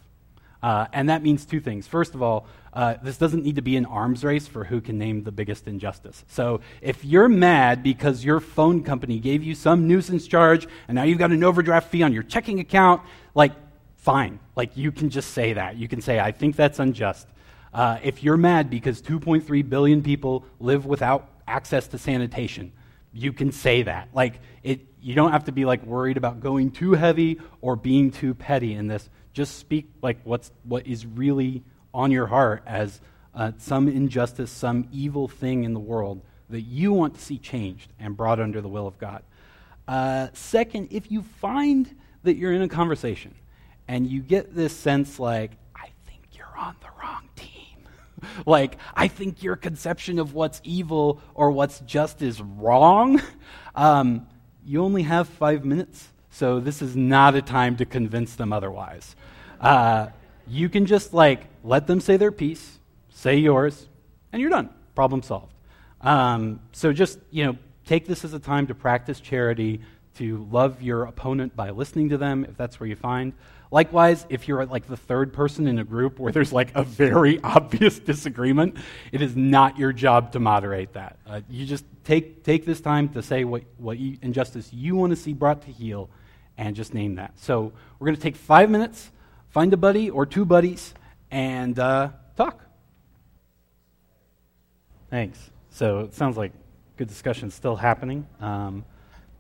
Uh, 0.63 0.87
and 0.93 1.11
that 1.11 1.23
means 1.23 1.45
two 1.45 1.61
things. 1.61 1.87
First 1.87 2.15
of 2.15 2.23
all, 2.23 2.47
uh, 2.73 2.95
this 3.03 3.19
doesn't 3.19 3.45
need 3.45 3.57
to 3.57 3.63
be 3.63 3.77
an 3.77 3.85
arms 3.85 4.25
race 4.25 4.47
for 4.47 4.65
who 4.65 4.81
can 4.81 4.99
name 4.99 5.23
the 5.23 5.31
biggest 5.31 5.69
injustice. 5.69 6.25
So 6.27 6.61
if 6.81 7.05
you're 7.05 7.29
mad 7.29 7.83
because 7.83 8.25
your 8.25 8.41
phone 8.41 8.83
company 8.83 9.19
gave 9.21 9.43
you 9.43 9.55
some 9.55 9.87
nuisance 9.87 10.27
charge 10.27 10.67
and 10.89 10.95
now 10.97 11.03
you've 11.03 11.19
got 11.19 11.33
an 11.33 11.45
overdraft 11.45 11.91
fee 11.91 12.03
on 12.03 12.15
your 12.15 12.23
checking 12.23 12.61
account, 12.61 13.03
like, 13.35 13.53
fine. 13.97 14.41
Like, 14.57 14.75
you 14.75 14.91
can 14.91 15.11
just 15.11 15.33
say 15.33 15.53
that. 15.53 15.77
You 15.77 15.87
can 15.87 16.01
say, 16.01 16.19
I 16.19 16.33
think 16.33 16.57
that's 16.57 16.79
unjust. 16.79 17.29
Uh, 17.75 17.99
if 18.03 18.23
you're 18.23 18.37
mad 18.39 18.71
because 18.71 19.03
2.3 19.03 19.69
billion 19.69 20.03
people 20.03 20.47
live 20.61 20.87
without 20.87 21.29
access 21.47 21.89
to 21.89 21.99
sanitation, 21.99 22.73
you 23.13 23.33
can 23.33 23.53
say 23.53 23.83
that. 23.83 24.09
Like, 24.13 24.41
it, 24.63 24.81
you 25.01 25.15
don't 25.15 25.33
have 25.33 25.45
to 25.45 25.53
be 25.53 25.65
like 25.65 25.85
worried 25.85 26.17
about 26.17 26.41
going 26.41 26.71
too 26.71 26.93
heavy 26.93 27.39
or 27.61 27.77
being 27.77 28.11
too 28.11 28.35
petty 28.35 28.75
in 28.75 28.87
this. 28.87 29.09
Just 29.33 29.59
speak 29.59 29.89
like 30.03 30.19
what's 30.25 30.51
what 30.63 30.87
is 30.87 31.05
really 31.05 31.63
on 31.93 32.11
your 32.11 32.27
heart 32.27 32.63
as 32.67 33.01
uh, 33.35 33.53
some 33.59 33.89
injustice, 33.89 34.51
some 34.51 34.89
evil 34.93 35.29
thing 35.29 35.65
in 35.65 35.75
the 35.75 35.81
world 35.81 36.23
that 36.51 36.63
you 36.63 36.93
want 36.93 37.15
to 37.15 37.21
see 37.21 37.39
changed 37.39 37.93
and 37.99 38.17
brought 38.17 38.41
under 38.41 38.61
the 38.61 38.69
will 38.69 38.87
of 38.87 38.99
God. 38.99 39.23
Uh, 39.87 40.29
second, 40.33 40.89
if 40.91 41.11
you 41.11 41.23
find 41.23 41.95
that 42.23 42.37
you're 42.37 42.53
in 42.53 42.63
a 42.63 42.69
conversation 42.69 43.35
and 43.89 44.07
you 44.07 44.21
get 44.21 44.55
this 44.55 44.75
sense 44.75 45.19
like, 45.19 45.53
I 45.75 45.89
think 46.07 46.23
you're 46.33 46.57
on 46.57 46.77
the. 46.81 46.94
like, 48.47 48.77
I 48.95 49.09
think 49.09 49.43
your 49.43 49.57
conception 49.57 50.19
of 50.19 50.35
what's 50.35 50.61
evil 50.65 51.21
or 51.35 51.51
what's 51.51 51.81
just 51.81 52.23
is 52.23 52.41
wrong. 52.41 53.21
Um, 53.77 54.29
you 54.65 54.85
only 54.85 55.03
have 55.03 55.29
five 55.29 55.65
minutes, 55.65 56.07
so 56.31 56.61
this 56.61 56.81
is 56.81 56.95
not 56.95 57.35
a 57.35 57.43
time 57.43 57.77
to 57.79 57.85
convince 57.85 58.37
them 58.37 58.53
otherwise. 58.53 59.17
Uh, 59.61 60.11
you 60.47 60.69
can 60.69 60.87
just 60.87 61.13
like 61.13 61.47
let 61.65 61.89
them 61.89 62.01
say 62.01 62.17
their 62.17 62.31
piece, 62.31 62.79
say 63.09 63.37
yours, 63.37 63.89
and 64.33 64.41
you're 64.41 64.51
done. 64.51 64.71
Problem 64.95 65.25
solved. 65.25 65.53
Um, 66.03 66.61
so 66.71 66.93
just 66.93 67.19
you 67.33 67.45
know, 67.47 67.59
take 67.85 68.07
this 68.07 68.25
as 68.25 68.33
a 68.33 68.39
time 68.39 68.69
to 68.69 68.77
practice 68.77 69.19
charity, 69.19 69.81
to 70.19 70.47
love 70.53 70.81
your 70.81 71.03
opponent 71.05 71.57
by 71.57 71.71
listening 71.71 72.11
to 72.11 72.17
them, 72.17 72.45
if 72.45 72.57
that's 72.57 72.79
where 72.79 72.89
you 72.89 72.95
find 72.95 73.33
Likewise, 73.75 74.25
if 74.29 74.47
you're 74.47 74.65
like 74.67 74.87
the 74.87 74.97
third 74.97 75.33
person 75.33 75.67
in 75.67 75.81
a 75.81 75.85
group 75.85 76.21
where 76.21 76.31
there's 76.31 76.53
like 76.53 76.71
a 76.77 76.85
very 76.85 77.41
obvious 77.43 77.99
disagreement, 77.99 78.77
it 79.11 79.21
is 79.21 79.35
not 79.35 79.81
your 79.81 79.93
job 79.93 80.31
to 80.31 80.39
moderate 80.39 80.93
that. 80.93 81.19
Uh, 81.27 81.41
you 81.51 81.67
just 81.67 81.85
take, 82.05 82.45
take 82.45 82.65
this 82.65 82.81
time 82.81 83.09
to 83.09 83.21
say 83.21 83.43
what, 83.43 83.65
what 83.79 83.99
you, 83.99 84.17
injustice 84.23 84.73
you 84.73 84.95
want 84.95 85.11
to 85.11 85.17
see 85.17 85.33
brought 85.33 85.63
to 85.63 85.73
heel 85.73 86.09
and 86.57 86.77
just 86.77 86.95
name 86.95 87.17
that. 87.17 87.33
So 87.35 87.73
we're 87.99 88.05
going 88.05 88.15
to 88.15 88.23
take 88.23 88.37
five 88.37 88.71
minutes, 88.71 89.11
find 89.49 89.73
a 89.73 89.77
buddy 89.77 90.09
or 90.09 90.25
two 90.25 90.45
buddies, 90.45 90.95
and 91.33 91.77
uh, 91.77 92.11
talk. 92.37 92.65
Thanks. 95.11 95.51
So 95.71 95.99
it 95.99 96.15
sounds 96.15 96.37
like 96.37 96.53
good 96.97 97.09
discussion 97.09 97.51
still 97.51 97.75
happening, 97.75 98.25
um, 98.39 98.85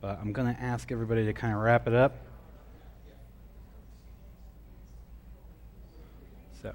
but 0.00 0.18
I'm 0.20 0.32
going 0.32 0.52
to 0.52 0.60
ask 0.60 0.90
everybody 0.90 1.24
to 1.26 1.32
kind 1.32 1.54
of 1.54 1.60
wrap 1.60 1.86
it 1.86 1.94
up. 1.94 2.16
So, 6.64 6.74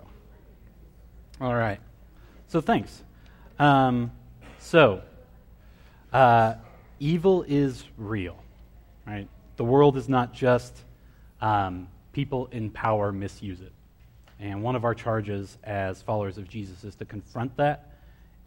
all 1.42 1.56
right. 1.56 1.80
So 2.48 2.62
thanks. 2.62 3.04
Um, 3.58 4.12
so, 4.58 5.02
uh, 6.12 6.56
evil 7.00 7.44
is 7.48 7.84
real, 7.98 8.38
right? 9.06 9.28
The 9.58 9.64
world 9.64 9.98
is 9.98 10.10
not 10.10 10.34
just 10.34 10.76
um, 11.42 11.88
people 12.14 12.48
in 12.52 12.70
power 12.70 13.12
misuse 13.12 13.62
it. 13.62 13.72
And 14.40 14.64
one 14.64 14.76
of 14.76 14.86
our 14.86 14.96
charges 14.96 15.58
as 15.64 16.02
followers 16.02 16.38
of 16.38 16.48
Jesus 16.48 16.84
is 16.84 16.96
to 16.96 17.06
confront 17.06 17.56
that. 17.58 17.92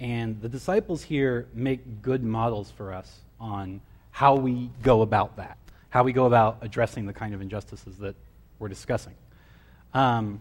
And 0.00 0.40
the 0.40 0.48
disciples 0.48 1.02
here 1.02 1.46
make 1.54 2.02
good 2.02 2.24
models 2.24 2.70
for 2.70 2.92
us 2.92 3.20
on 3.38 3.80
how 4.10 4.34
we 4.34 4.70
go 4.82 5.02
about 5.02 5.36
that, 5.36 5.58
how 5.90 6.02
we 6.02 6.12
go 6.12 6.26
about 6.26 6.58
addressing 6.62 7.06
the 7.06 7.12
kind 7.12 7.34
of 7.34 7.40
injustices 7.40 7.96
that 7.98 8.16
we're 8.58 8.68
discussing. 8.68 9.14
Um, 9.94 10.40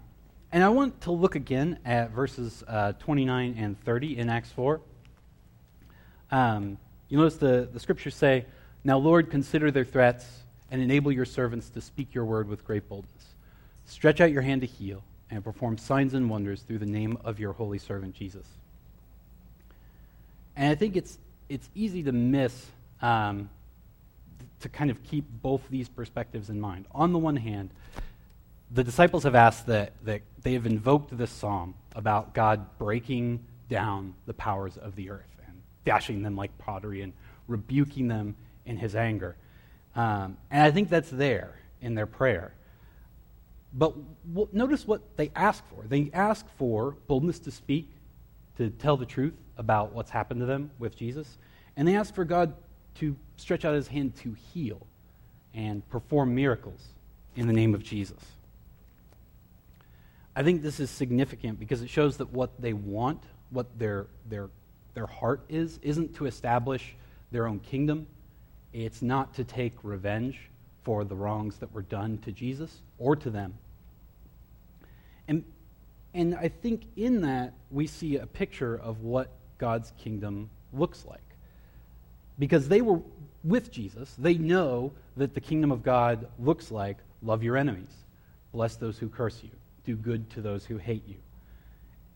and 0.51 0.63
I 0.63 0.69
want 0.69 1.01
to 1.01 1.11
look 1.11 1.35
again 1.35 1.79
at 1.85 2.11
verses 2.11 2.63
uh, 2.67 2.93
29 2.93 3.55
and 3.57 3.79
30 3.83 4.17
in 4.17 4.29
Acts 4.29 4.51
4. 4.51 4.81
Um, 6.29 6.77
you 7.07 7.17
notice 7.17 7.37
the, 7.37 7.69
the 7.71 7.79
scriptures 7.79 8.15
say, 8.15 8.45
Now, 8.83 8.97
Lord, 8.97 9.29
consider 9.29 9.71
their 9.71 9.85
threats 9.85 10.25
and 10.69 10.81
enable 10.81 11.11
your 11.11 11.25
servants 11.25 11.69
to 11.69 11.81
speak 11.81 12.13
your 12.13 12.25
word 12.25 12.47
with 12.49 12.65
great 12.65 12.87
boldness. 12.89 13.35
Stretch 13.85 14.19
out 14.21 14.31
your 14.31 14.41
hand 14.41 14.61
to 14.61 14.67
heal 14.67 15.03
and 15.29 15.43
perform 15.43 15.77
signs 15.77 16.13
and 16.13 16.29
wonders 16.29 16.61
through 16.61 16.79
the 16.79 16.85
name 16.85 17.17
of 17.23 17.39
your 17.39 17.53
holy 17.53 17.77
servant 17.77 18.13
Jesus. 18.13 18.45
And 20.55 20.69
I 20.69 20.75
think 20.75 20.97
it's, 20.97 21.17
it's 21.47 21.69
easy 21.75 22.03
to 22.03 22.11
miss, 22.11 22.67
um, 23.01 23.49
to 24.59 24.69
kind 24.69 24.91
of 24.91 25.01
keep 25.03 25.25
both 25.41 25.61
these 25.69 25.87
perspectives 25.87 26.49
in 26.49 26.59
mind. 26.59 26.85
On 26.91 27.13
the 27.13 27.19
one 27.19 27.37
hand, 27.37 27.69
the 28.73 28.83
disciples 28.83 29.23
have 29.23 29.35
asked 29.35 29.67
that, 29.67 29.93
that 30.05 30.21
they 30.41 30.53
have 30.53 30.65
invoked 30.65 31.15
this 31.17 31.31
psalm 31.31 31.75
about 31.95 32.33
God 32.33 32.77
breaking 32.77 33.45
down 33.69 34.13
the 34.25 34.33
powers 34.33 34.77
of 34.77 34.95
the 34.95 35.09
earth 35.09 35.35
and 35.45 35.61
dashing 35.85 36.21
them 36.21 36.35
like 36.35 36.57
pottery 36.57 37.01
and 37.01 37.13
rebuking 37.47 38.07
them 38.07 38.35
in 38.65 38.77
his 38.77 38.95
anger. 38.95 39.35
Um, 39.95 40.37
and 40.49 40.63
I 40.63 40.71
think 40.71 40.89
that's 40.89 41.09
there 41.09 41.55
in 41.81 41.95
their 41.95 42.05
prayer. 42.05 42.53
But 43.73 43.93
w- 44.33 44.47
notice 44.53 44.87
what 44.87 45.17
they 45.17 45.31
ask 45.35 45.63
for. 45.69 45.83
They 45.87 46.09
ask 46.13 46.45
for 46.57 46.95
boldness 47.07 47.39
to 47.39 47.51
speak, 47.51 47.89
to 48.57 48.69
tell 48.69 48.95
the 48.95 49.05
truth 49.05 49.33
about 49.57 49.93
what's 49.93 50.11
happened 50.11 50.39
to 50.39 50.45
them 50.45 50.71
with 50.79 50.95
Jesus. 50.95 51.37
And 51.75 51.87
they 51.87 51.95
ask 51.95 52.13
for 52.13 52.23
God 52.25 52.53
to 52.95 53.15
stretch 53.35 53.65
out 53.65 53.75
his 53.75 53.87
hand 53.87 54.15
to 54.17 54.33
heal 54.53 54.85
and 55.53 55.87
perform 55.89 56.35
miracles 56.35 56.81
in 57.35 57.47
the 57.47 57.53
name 57.53 57.73
of 57.73 57.83
Jesus. 57.83 58.19
I 60.41 60.43
think 60.43 60.63
this 60.63 60.79
is 60.79 60.89
significant 60.89 61.59
because 61.59 61.83
it 61.83 61.89
shows 61.91 62.17
that 62.17 62.33
what 62.33 62.59
they 62.59 62.73
want, 62.73 63.21
what 63.51 63.77
their, 63.77 64.07
their, 64.27 64.49
their 64.95 65.05
heart 65.05 65.41
is, 65.49 65.79
isn't 65.83 66.15
to 66.15 66.25
establish 66.25 66.95
their 67.31 67.45
own 67.45 67.59
kingdom. 67.59 68.07
It's 68.73 69.03
not 69.03 69.35
to 69.35 69.43
take 69.43 69.73
revenge 69.83 70.49
for 70.81 71.03
the 71.03 71.13
wrongs 71.13 71.57
that 71.57 71.71
were 71.71 71.83
done 71.83 72.17
to 72.23 72.31
Jesus 72.31 72.75
or 72.97 73.15
to 73.17 73.29
them. 73.29 73.53
And, 75.27 75.43
and 76.15 76.33
I 76.33 76.47
think 76.47 76.87
in 76.95 77.21
that 77.21 77.53
we 77.69 77.85
see 77.85 78.17
a 78.17 78.25
picture 78.25 78.75
of 78.75 79.01
what 79.01 79.29
God's 79.59 79.93
kingdom 79.99 80.49
looks 80.73 81.05
like. 81.05 81.21
Because 82.39 82.67
they 82.67 82.81
were 82.81 82.99
with 83.43 83.71
Jesus, 83.71 84.15
they 84.17 84.39
know 84.39 84.91
that 85.17 85.35
the 85.35 85.41
kingdom 85.41 85.71
of 85.71 85.83
God 85.83 86.25
looks 86.39 86.71
like 86.71 86.97
love 87.21 87.43
your 87.43 87.57
enemies, 87.57 87.93
bless 88.51 88.75
those 88.75 88.97
who 88.97 89.07
curse 89.07 89.39
you, 89.43 89.51
do 89.85 89.95
good 89.95 90.29
to 90.31 90.41
those 90.41 90.65
who 90.65 90.77
hate 90.77 91.07
you. 91.07 91.17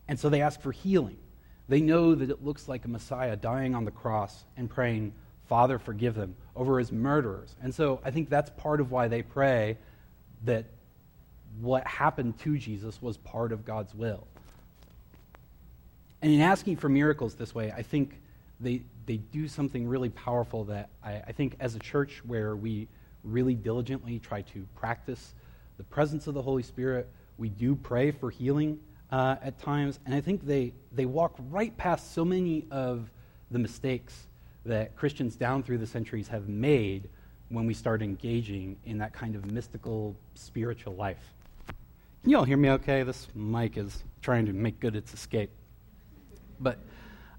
And 0.08 0.18
so 0.18 0.28
they 0.28 0.40
ask 0.40 0.60
for 0.60 0.72
healing. 0.72 1.18
They 1.68 1.80
know 1.80 2.14
that 2.14 2.30
it 2.30 2.44
looks 2.44 2.68
like 2.68 2.84
a 2.84 2.88
Messiah 2.88 3.36
dying 3.36 3.74
on 3.74 3.84
the 3.84 3.90
cross 3.90 4.44
and 4.56 4.70
praying, 4.70 5.12
Father, 5.48 5.78
forgive 5.78 6.14
them, 6.14 6.36
over 6.54 6.78
his 6.78 6.92
murderers. 6.92 7.54
And 7.62 7.74
so 7.74 8.00
I 8.04 8.10
think 8.10 8.30
that's 8.30 8.50
part 8.50 8.80
of 8.80 8.90
why 8.92 9.08
they 9.08 9.22
pray 9.22 9.76
that 10.44 10.66
what 11.60 11.86
happened 11.86 12.38
to 12.40 12.56
Jesus 12.58 13.00
was 13.02 13.16
part 13.16 13.50
of 13.50 13.64
God's 13.64 13.94
will. 13.94 14.26
And 16.22 16.32
in 16.32 16.40
asking 16.40 16.76
for 16.76 16.88
miracles 16.88 17.34
this 17.34 17.54
way, 17.54 17.72
I 17.72 17.82
think 17.82 18.18
they, 18.60 18.82
they 19.06 19.16
do 19.16 19.48
something 19.48 19.86
really 19.86 20.08
powerful 20.08 20.64
that 20.64 20.88
I, 21.04 21.22
I 21.26 21.32
think 21.32 21.56
as 21.60 21.74
a 21.74 21.78
church 21.78 22.22
where 22.26 22.56
we 22.56 22.88
really 23.24 23.54
diligently 23.54 24.18
try 24.18 24.42
to 24.42 24.66
practice 24.76 25.34
the 25.76 25.84
presence 25.84 26.26
of 26.26 26.34
the 26.34 26.42
Holy 26.42 26.62
Spirit, 26.62 27.08
we 27.38 27.48
do 27.48 27.74
pray 27.74 28.10
for 28.10 28.30
healing 28.30 28.78
uh, 29.10 29.36
at 29.42 29.58
times, 29.58 29.98
and 30.04 30.14
I 30.14 30.20
think 30.20 30.46
they, 30.46 30.72
they 30.92 31.06
walk 31.06 31.36
right 31.50 31.76
past 31.76 32.14
so 32.14 32.24
many 32.24 32.66
of 32.70 33.10
the 33.50 33.58
mistakes 33.58 34.26
that 34.64 34.96
Christians 34.96 35.36
down 35.36 35.62
through 35.62 35.78
the 35.78 35.86
centuries 35.86 36.28
have 36.28 36.48
made 36.48 37.08
when 37.48 37.66
we 37.66 37.74
start 37.74 38.02
engaging 38.02 38.76
in 38.84 38.98
that 38.98 39.12
kind 39.12 39.36
of 39.36 39.50
mystical 39.50 40.16
spiritual 40.34 40.94
life. 40.94 41.34
Can 42.22 42.30
you 42.30 42.38
all 42.38 42.44
hear 42.44 42.56
me 42.56 42.70
okay? 42.70 43.04
This 43.04 43.28
mic 43.34 43.76
is 43.76 44.02
trying 44.20 44.46
to 44.46 44.52
make 44.52 44.80
good 44.80 44.96
its 44.96 45.14
escape. 45.14 45.50
But 46.58 46.78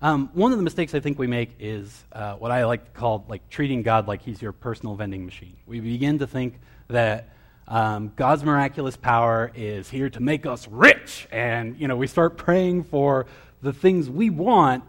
um, 0.01 0.29
one 0.33 0.53
of 0.53 0.57
the 0.57 0.63
mistakes 0.63 0.93
I 0.95 1.01
think 1.01 1.19
we 1.19 1.27
make 1.27 1.55
is 1.59 2.05
uh, 2.13 2.35
what 2.35 2.51
I 2.51 2.63
like 2.65 2.85
to 2.85 2.91
call 2.91 3.25
like 3.27 3.49
treating 3.49 3.81
God 3.81 4.07
like 4.07 4.21
he's 4.21 4.41
your 4.41 4.53
personal 4.53 4.95
vending 4.95 5.25
machine. 5.25 5.57
We 5.65 5.81
begin 5.81 6.19
to 6.19 6.27
think 6.27 6.59
that 6.87 7.29
um, 7.67 8.13
God's 8.15 8.45
miraculous 8.45 8.95
power 8.95 9.51
is 9.53 9.89
here 9.89 10.09
to 10.11 10.21
make 10.21 10.45
us 10.45 10.67
rich, 10.69 11.27
and 11.31 11.77
you 11.77 11.87
know 11.89 11.97
we 11.97 12.07
start 12.07 12.37
praying 12.37 12.85
for 12.85 13.25
the 13.61 13.73
things 13.73 14.09
we 14.09 14.29
want, 14.29 14.85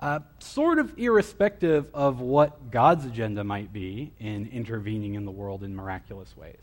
uh, 0.00 0.20
sort 0.38 0.78
of 0.78 0.98
irrespective 0.98 1.86
of 1.92 2.20
what 2.20 2.70
God's 2.70 3.04
agenda 3.04 3.44
might 3.44 3.70
be 3.70 4.12
in 4.18 4.48
intervening 4.50 5.14
in 5.14 5.26
the 5.26 5.30
world 5.30 5.62
in 5.62 5.76
miraculous 5.76 6.34
ways. 6.34 6.62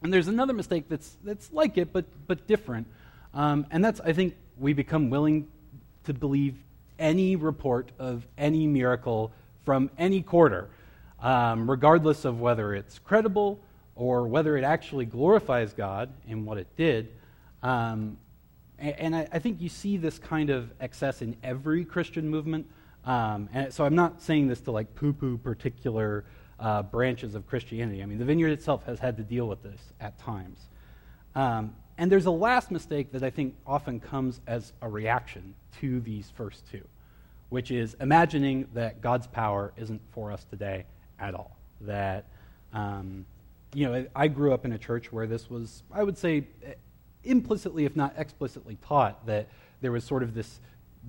And 0.00 0.12
there's 0.12 0.28
another 0.28 0.52
mistake 0.52 0.84
that's 0.88 1.16
that's 1.24 1.52
like 1.52 1.76
it, 1.76 1.92
but 1.92 2.04
but 2.28 2.46
different, 2.46 2.86
um, 3.34 3.66
and 3.72 3.84
that's 3.84 3.98
I 4.00 4.12
think 4.12 4.36
we 4.58 4.74
become 4.74 5.10
willing 5.10 5.48
to 6.04 6.14
believe 6.14 6.54
any 7.00 7.34
report 7.34 7.90
of 7.98 8.24
any 8.38 8.68
miracle 8.68 9.32
from 9.64 9.90
any 9.98 10.22
quarter, 10.22 10.70
um, 11.20 11.68
regardless 11.68 12.24
of 12.24 12.40
whether 12.40 12.74
it's 12.74 13.00
credible 13.00 13.58
or 13.98 14.28
whether 14.28 14.56
it 14.56 14.62
actually 14.62 15.04
glorifies 15.04 15.72
God 15.74 16.08
in 16.28 16.44
what 16.44 16.56
it 16.56 16.68
did. 16.76 17.08
Um, 17.62 18.16
and, 18.78 19.14
I, 19.14 19.26
I, 19.32 19.40
think 19.40 19.60
you 19.60 19.68
see 19.68 19.96
this 19.96 20.20
kind 20.20 20.50
of 20.50 20.70
excess 20.80 21.20
in 21.20 21.36
every 21.42 21.84
Christian 21.84 22.28
movement. 22.28 22.68
Um, 23.04 23.48
and 23.52 23.74
so 23.74 23.84
I'm 23.84 23.96
not 23.96 24.22
saying 24.22 24.46
this 24.46 24.60
to 24.62 24.70
like 24.70 24.94
poo 24.94 25.12
poo 25.12 25.36
particular 25.36 26.24
uh, 26.60 26.84
branches 26.84 27.34
of 27.34 27.48
Christianity. 27.48 28.00
I 28.00 28.06
mean, 28.06 28.18
the 28.18 28.24
vineyard 28.24 28.50
itself 28.50 28.84
has 28.84 29.00
had 29.00 29.16
to 29.16 29.24
deal 29.24 29.48
with 29.48 29.64
this 29.64 29.80
at 30.00 30.16
times. 30.20 30.60
Um, 31.34 31.74
and 31.98 32.10
there's 32.12 32.26
a 32.26 32.30
last 32.30 32.70
mistake 32.70 33.10
that 33.10 33.24
I 33.24 33.30
think 33.30 33.56
often 33.66 33.98
comes 33.98 34.40
as 34.46 34.72
a 34.80 34.88
reaction 34.88 35.56
to 35.80 35.98
these 36.00 36.30
first 36.36 36.70
two, 36.70 36.84
which 37.48 37.72
is 37.72 37.96
imagining 38.00 38.68
that 38.74 39.00
God's 39.00 39.26
power 39.26 39.72
isn't 39.76 40.00
for 40.12 40.30
us 40.30 40.44
today 40.44 40.84
at 41.18 41.34
all. 41.34 41.56
That 41.80 42.26
um, 42.72 43.26
you 43.74 43.86
know, 43.86 44.06
I 44.14 44.28
grew 44.28 44.52
up 44.52 44.64
in 44.64 44.72
a 44.72 44.78
church 44.78 45.12
where 45.12 45.26
this 45.26 45.50
was, 45.50 45.82
I 45.92 46.02
would 46.02 46.16
say, 46.16 46.44
implicitly, 47.24 47.84
if 47.84 47.96
not 47.96 48.14
explicitly, 48.16 48.78
taught 48.86 49.26
that 49.26 49.48
there 49.80 49.92
was 49.92 50.04
sort 50.04 50.22
of 50.22 50.34
this 50.34 50.60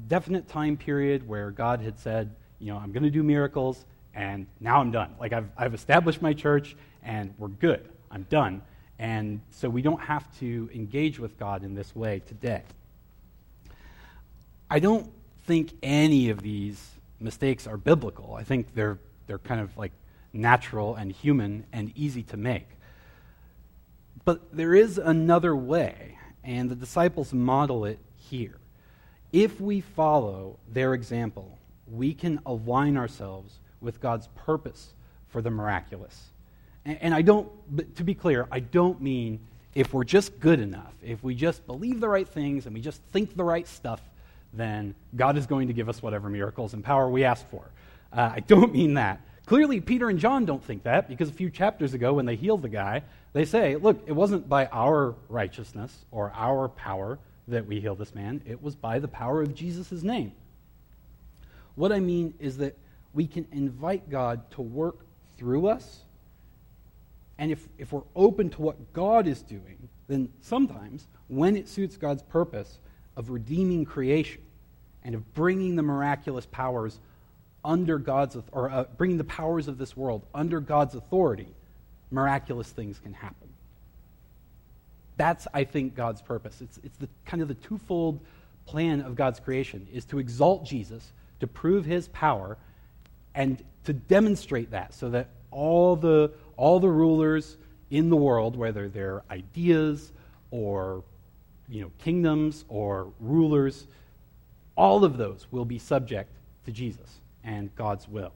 definite 0.07 0.47
time 0.47 0.77
period 0.77 1.27
where 1.27 1.51
God 1.51 1.81
had 1.81 1.99
said, 1.99 2.35
you 2.59 2.71
know, 2.71 2.77
I'm 2.77 2.91
going 2.91 3.03
to 3.03 3.09
do 3.09 3.23
miracles, 3.23 3.85
and 4.13 4.47
now 4.59 4.81
I'm 4.81 4.91
done. 4.91 5.15
Like, 5.19 5.33
I've, 5.33 5.49
I've 5.57 5.73
established 5.73 6.21
my 6.21 6.33
church, 6.33 6.75
and 7.03 7.33
we're 7.37 7.47
good. 7.47 7.87
I'm 8.11 8.23
done. 8.29 8.61
And 8.97 9.39
so 9.49 9.69
we 9.69 9.81
don't 9.81 10.01
have 10.01 10.27
to 10.39 10.69
engage 10.73 11.19
with 11.19 11.39
God 11.39 11.63
in 11.63 11.73
this 11.73 11.95
way 11.95 12.21
today. 12.27 12.63
I 14.69 14.79
don't 14.79 15.09
think 15.45 15.71
any 15.81 16.29
of 16.29 16.41
these 16.41 16.85
mistakes 17.19 17.65
are 17.65 17.77
biblical. 17.77 18.35
I 18.35 18.43
think 18.43 18.75
they're, 18.75 18.99
they're 19.27 19.39
kind 19.39 19.61
of 19.61 19.75
like 19.77 19.93
natural 20.33 20.95
and 20.95 21.11
human 21.11 21.65
and 21.71 21.91
easy 21.95 22.23
to 22.23 22.37
make. 22.37 22.67
But 24.25 24.55
there 24.55 24.75
is 24.75 24.97
another 24.97 25.55
way, 25.55 26.17
and 26.43 26.69
the 26.69 26.75
disciples 26.75 27.33
model 27.33 27.85
it 27.85 27.99
here. 28.15 28.57
If 29.31 29.59
we 29.61 29.81
follow 29.81 30.57
their 30.71 30.93
example, 30.93 31.57
we 31.87 32.13
can 32.13 32.39
align 32.45 32.97
ourselves 32.97 33.59
with 33.81 34.01
God's 34.01 34.27
purpose 34.35 34.93
for 35.29 35.41
the 35.41 35.51
miraculous. 35.51 36.29
And, 36.85 36.97
and 37.01 37.13
I 37.13 37.21
don't, 37.21 37.49
to 37.95 38.03
be 38.03 38.13
clear, 38.13 38.47
I 38.51 38.59
don't 38.59 39.01
mean 39.01 39.39
if 39.75 39.93
we're 39.93 40.03
just 40.03 40.39
good 40.39 40.59
enough, 40.59 40.93
if 41.03 41.23
we 41.23 41.35
just 41.35 41.65
believe 41.67 41.99
the 41.99 42.09
right 42.09 42.27
things 42.27 42.65
and 42.65 42.73
we 42.73 42.81
just 42.81 43.01
think 43.11 43.35
the 43.35 43.43
right 43.43 43.67
stuff, 43.67 44.01
then 44.53 44.95
God 45.15 45.37
is 45.37 45.45
going 45.45 45.67
to 45.67 45.73
give 45.73 45.89
us 45.89 46.01
whatever 46.01 46.29
miracles 46.29 46.73
and 46.73 46.83
power 46.83 47.09
we 47.09 47.23
ask 47.23 47.47
for. 47.49 47.69
Uh, 48.11 48.31
I 48.35 48.39
don't 48.41 48.73
mean 48.79 48.95
that. 48.95 49.21
Clearly, 49.49 49.81
Peter 49.81 50.09
and 50.09 50.19
John 50.19 50.45
don't 50.45 50.63
think 50.63 50.83
that 50.83 51.09
because 51.09 51.27
a 51.27 51.33
few 51.33 51.49
chapters 51.49 51.95
ago, 51.95 52.13
when 52.13 52.27
they 52.27 52.35
healed 52.35 52.61
the 52.61 52.69
guy, 52.69 53.01
they 53.33 53.45
say, 53.45 53.77
Look, 53.77 54.03
it 54.05 54.11
wasn't 54.11 54.47
by 54.47 54.67
our 54.67 55.15
righteousness 55.27 56.05
or 56.11 56.31
our 56.35 56.69
power 56.69 57.17
that 57.47 57.65
we 57.65 57.79
healed 57.79 57.97
this 57.97 58.13
man, 58.13 58.43
it 58.45 58.61
was 58.61 58.75
by 58.75 58.99
the 58.99 59.07
power 59.07 59.41
of 59.41 59.55
Jesus' 59.55 60.03
name. 60.03 60.33
What 61.73 61.91
I 61.91 61.99
mean 61.99 62.35
is 62.39 62.57
that 62.57 62.77
we 63.15 63.25
can 63.25 63.47
invite 63.51 64.11
God 64.11 64.51
to 64.51 64.61
work 64.61 64.99
through 65.39 65.65
us. 65.65 66.01
And 67.39 67.51
if, 67.51 67.67
if 67.79 67.91
we're 67.91 68.03
open 68.15 68.51
to 68.51 68.61
what 68.61 68.93
God 68.93 69.25
is 69.25 69.41
doing, 69.41 69.89
then 70.07 70.29
sometimes, 70.41 71.07
when 71.27 71.57
it 71.57 71.67
suits 71.67 71.97
God's 71.97 72.21
purpose 72.21 72.77
of 73.17 73.31
redeeming 73.31 73.83
creation 73.83 74.43
and 75.03 75.15
of 75.15 75.33
bringing 75.33 75.75
the 75.75 75.81
miraculous 75.81 76.45
powers 76.45 76.99
under 77.63 77.97
God's, 77.97 78.37
or 78.51 78.69
uh, 78.69 78.85
bringing 78.97 79.17
the 79.17 79.23
powers 79.23 79.67
of 79.67 79.77
this 79.77 79.95
world 79.95 80.25
under 80.33 80.59
God's 80.59 80.95
authority, 80.95 81.47
miraculous 82.11 82.69
things 82.69 82.99
can 82.99 83.13
happen. 83.13 83.47
That's, 85.17 85.47
I 85.53 85.65
think, 85.65 85.95
God's 85.95 86.21
purpose. 86.21 86.61
It's, 86.61 86.79
it's 86.83 86.97
the 86.97 87.09
kind 87.25 87.41
of 87.41 87.49
the 87.49 87.55
twofold 87.55 88.19
plan 88.65 89.01
of 89.01 89.15
God's 89.15 89.39
creation 89.39 89.87
is 89.93 90.05
to 90.05 90.19
exalt 90.19 90.65
Jesus, 90.65 91.11
to 91.41 91.47
prove 91.47 91.85
his 91.85 92.07
power, 92.09 92.57
and 93.35 93.61
to 93.83 93.93
demonstrate 93.93 94.71
that 94.71 94.93
so 94.93 95.09
that 95.09 95.27
all 95.51 95.95
the, 95.95 96.31
all 96.55 96.79
the 96.79 96.89
rulers 96.89 97.57
in 97.89 98.09
the 98.09 98.15
world, 98.15 98.55
whether 98.55 98.87
they're 98.87 99.23
ideas 99.29 100.11
or 100.51 101.03
you 101.67 101.81
know, 101.81 101.91
kingdoms 101.99 102.63
or 102.69 103.11
rulers, 103.19 103.87
all 104.75 105.03
of 105.03 105.17
those 105.17 105.47
will 105.51 105.65
be 105.65 105.79
subject 105.79 106.31
to 106.65 106.71
Jesus 106.71 107.19
and 107.49 107.75
God's 107.75 108.07
will. 108.07 108.31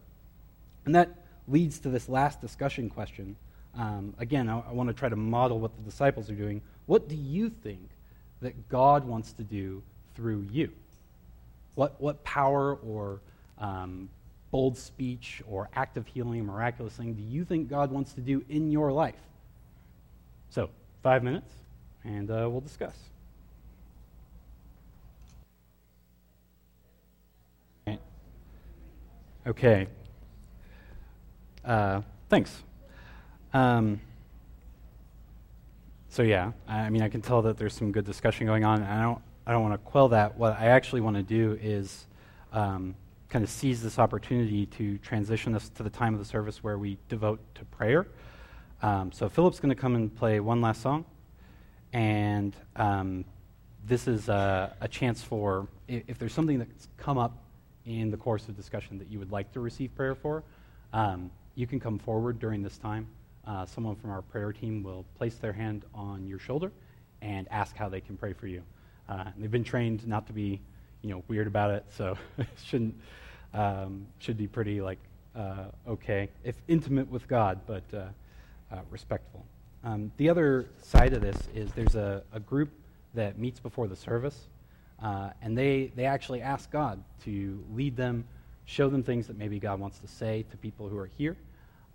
And 0.85 0.95
that 0.95 1.09
leads 1.47 1.79
to 1.81 1.89
this 1.89 2.09
last 2.09 2.41
discussion 2.41 2.89
question. 2.89 3.35
Um, 3.75 4.15
again, 4.17 4.49
I, 4.49 4.63
I 4.67 4.73
want 4.73 4.89
to 4.89 4.93
try 4.93 5.07
to 5.07 5.15
model 5.15 5.59
what 5.59 5.75
the 5.77 5.83
disciples 5.83 6.29
are 6.31 6.35
doing. 6.35 6.61
What 6.87 7.07
do 7.07 7.15
you 7.15 7.49
think 7.49 7.89
that 8.41 8.69
God 8.69 9.05
wants 9.05 9.31
to 9.33 9.43
do 9.43 9.83
through 10.15 10.47
you? 10.51 10.71
What, 11.75 12.01
what 12.01 12.23
power 12.23 12.75
or 12.75 13.19
um, 13.59 14.09
bold 14.51 14.77
speech 14.77 15.43
or 15.47 15.69
act 15.75 15.95
of 15.95 16.07
healing, 16.07 16.45
miraculous 16.45 16.93
thing, 16.93 17.13
do 17.13 17.23
you 17.23 17.45
think 17.45 17.69
God 17.69 17.91
wants 17.91 18.13
to 18.13 18.21
do 18.21 18.43
in 18.49 18.71
your 18.71 18.91
life? 18.91 19.15
So, 20.49 20.69
five 21.03 21.23
minutes, 21.23 21.51
and 22.03 22.29
uh, 22.29 22.47
we'll 22.49 22.61
discuss. 22.61 22.95
Okay. 29.45 29.87
Uh, 31.65 32.01
thanks. 32.29 32.63
Um, 33.53 33.99
so 36.07 36.23
yeah, 36.23 36.53
I 36.65 36.89
mean, 36.89 37.01
I 37.01 37.09
can 37.09 37.21
tell 37.21 37.41
that 37.41 37.57
there's 37.57 37.73
some 37.73 37.91
good 37.91 38.05
discussion 38.05 38.47
going 38.47 38.63
on. 38.63 38.83
I 38.83 39.01
don't, 39.01 39.21
I 39.45 39.51
don't 39.51 39.61
want 39.61 39.73
to 39.73 39.79
quell 39.79 40.07
that. 40.09 40.37
What 40.37 40.57
I 40.57 40.67
actually 40.67 41.01
want 41.01 41.17
to 41.17 41.23
do 41.23 41.59
is 41.61 42.05
um, 42.53 42.95
kind 43.27 43.43
of 43.43 43.49
seize 43.49 43.83
this 43.83 43.99
opportunity 43.99 44.65
to 44.67 44.97
transition 44.99 45.55
us 45.55 45.67
to 45.69 45.83
the 45.83 45.89
time 45.89 46.13
of 46.13 46.19
the 46.19 46.25
service 46.25 46.63
where 46.63 46.77
we 46.77 46.97
devote 47.09 47.41
to 47.55 47.65
prayer. 47.65 48.07
Um, 48.81 49.11
so 49.11 49.27
Philip's 49.27 49.59
going 49.59 49.75
to 49.75 49.81
come 49.81 49.95
and 49.95 50.15
play 50.15 50.39
one 50.39 50.61
last 50.61 50.81
song, 50.81 51.03
and 51.91 52.55
um, 52.77 53.25
this 53.85 54.07
is 54.07 54.29
a, 54.29 54.73
a 54.79 54.87
chance 54.87 55.21
for 55.21 55.67
if, 55.89 56.03
if, 56.07 56.17
there's 56.17 56.33
something 56.33 56.59
that's 56.59 56.87
come 56.97 57.17
up 57.17 57.42
in 57.85 58.11
the 58.11 58.17
course 58.17 58.47
of 58.47 58.55
discussion 58.55 58.97
that 58.97 59.09
you 59.11 59.19
would 59.19 59.31
like 59.31 59.51
to 59.53 59.59
receive 59.59 59.93
prayer 59.95 60.15
for, 60.15 60.43
um, 60.93 61.29
you 61.55 61.67
can 61.67 61.79
come 61.79 61.99
forward 61.99 62.39
during 62.39 62.61
this 62.61 62.77
time. 62.77 63.07
Uh, 63.45 63.65
someone 63.65 63.95
from 63.95 64.09
our 64.09 64.21
prayer 64.21 64.53
team 64.53 64.83
will 64.83 65.05
place 65.17 65.35
their 65.35 65.53
hand 65.53 65.83
on 65.93 66.25
your 66.27 66.39
shoulder 66.39 66.71
and 67.21 67.47
ask 67.51 67.75
how 67.75 67.89
they 67.89 68.01
can 68.01 68.15
pray 68.15 68.33
for 68.33 68.47
you. 68.47 68.63
Uh, 69.09 69.25
they've 69.37 69.51
been 69.51 69.63
trained 69.63 70.07
not 70.07 70.25
to 70.27 70.33
be, 70.33 70.61
you 71.01 71.09
know, 71.09 71.23
weird 71.27 71.47
about 71.47 71.71
it, 71.71 71.85
so 71.89 72.17
it 72.37 72.47
shouldn't 72.63 72.95
um, 73.53 74.07
should 74.19 74.37
be 74.37 74.47
pretty 74.47 74.81
like 74.81 74.97
uh, 75.35 75.65
okay, 75.87 76.29
if 76.43 76.55
intimate 76.67 77.09
with 77.09 77.27
God, 77.27 77.59
but 77.65 77.83
uh, 77.93 78.05
uh, 78.71 78.79
respectful. 78.89 79.43
Um, 79.83 80.11
the 80.17 80.29
other 80.29 80.67
side 80.79 81.13
of 81.13 81.21
this 81.21 81.37
is 81.53 81.71
there's 81.73 81.95
a, 81.95 82.23
a 82.31 82.39
group 82.39 82.69
that 83.13 83.37
meets 83.37 83.59
before 83.59 83.87
the 83.87 83.95
service, 83.95 84.47
uh, 85.01 85.31
and 85.41 85.57
they, 85.57 85.91
they 85.95 86.05
actually 86.05 86.41
ask 86.41 86.71
God 86.71 87.03
to 87.25 87.63
lead 87.73 87.95
them, 87.95 88.25
show 88.65 88.89
them 88.89 89.03
things 89.03 89.27
that 89.27 89.37
maybe 89.37 89.59
God 89.59 89.79
wants 89.79 89.99
to 89.99 90.07
say 90.07 90.45
to 90.51 90.57
people 90.57 90.87
who 90.87 90.97
are 90.97 91.09
here. 91.17 91.35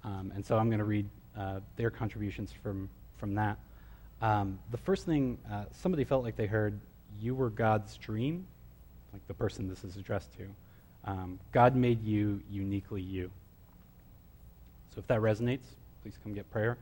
Um, 0.04 0.32
and 0.34 0.44
so 0.44 0.56
I'm 0.56 0.68
going 0.68 0.78
to 0.78 0.84
read 0.84 1.08
uh, 1.36 1.60
their 1.76 1.90
contributions 1.90 2.52
from, 2.62 2.88
from 3.16 3.34
that. 3.34 3.58
Um, 4.20 4.58
the 4.70 4.78
first 4.78 5.06
thing, 5.06 5.38
uh, 5.50 5.64
somebody 5.70 6.04
felt 6.04 6.24
like 6.24 6.36
they 6.36 6.46
heard, 6.46 6.78
You 7.20 7.34
were 7.34 7.50
God's 7.50 7.96
dream, 7.96 8.46
like 9.12 9.26
the 9.28 9.34
person 9.34 9.68
this 9.68 9.84
is 9.84 9.96
addressed 9.96 10.32
to. 10.36 10.46
Um, 11.04 11.38
God 11.52 11.76
made 11.76 12.02
you 12.04 12.42
uniquely 12.50 13.00
you. 13.00 13.30
So 14.94 14.98
if 14.98 15.06
that 15.06 15.20
resonates, 15.20 15.66
please 16.02 16.18
come 16.22 16.34
get 16.34 16.50
prayer. 16.50 16.76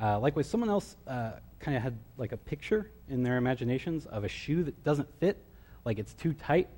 Uh, 0.00 0.18
likewise, 0.18 0.46
someone 0.46 0.70
else 0.70 0.96
uh, 1.06 1.32
kind 1.60 1.76
of 1.76 1.82
had 1.82 1.96
like 2.16 2.32
a 2.32 2.36
picture 2.36 2.90
in 3.08 3.22
their 3.22 3.36
imaginations 3.36 4.06
of 4.06 4.24
a 4.24 4.28
shoe 4.28 4.64
that 4.64 4.82
doesn't 4.82 5.08
fit, 5.20 5.36
like 5.84 5.98
it's 5.98 6.14
too 6.14 6.32
tight, 6.32 6.68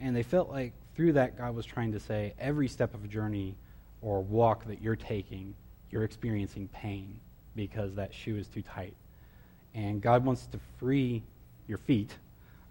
and 0.00 0.14
they 0.14 0.22
felt 0.22 0.50
like 0.50 0.72
through 0.94 1.12
that 1.12 1.36
God 1.36 1.54
was 1.54 1.66
trying 1.66 1.92
to 1.92 2.00
say 2.00 2.34
every 2.38 2.68
step 2.68 2.94
of 2.94 3.04
a 3.04 3.08
journey 3.08 3.54
or 4.02 4.22
walk 4.22 4.66
that 4.66 4.80
you're 4.80 4.96
taking, 4.96 5.54
you're 5.90 6.04
experiencing 6.04 6.68
pain 6.68 7.18
because 7.54 7.94
that 7.94 8.12
shoe 8.12 8.36
is 8.36 8.48
too 8.48 8.62
tight. 8.62 8.94
And 9.74 10.00
God 10.00 10.24
wants 10.24 10.46
to 10.46 10.58
free 10.78 11.22
your 11.68 11.78
feet 11.78 12.16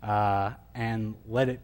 uh, 0.01 0.51
and 0.73 1.15
let 1.27 1.49
it 1.49 1.59